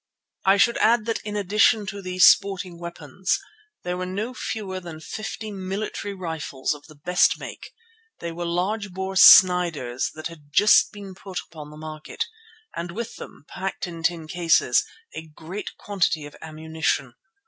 [0.45, 3.39] I should add that in addition to these sporting weapons
[3.83, 7.71] there were no fewer than fifty military rifles of the best make,
[8.17, 12.25] they were large bore Sniders that had just then been put upon the market,
[12.75, 14.83] and with them, packed in tin cases,
[15.13, 17.13] a great quantity of ammunition.